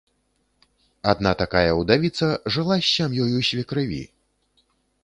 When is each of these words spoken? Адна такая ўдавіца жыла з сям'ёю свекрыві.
Адна 1.13 1.33
такая 1.43 1.71
ўдавіца 1.81 2.31
жыла 2.57 2.75
з 2.81 2.85
сям'ёю 2.95 3.37
свекрыві. 3.51 4.03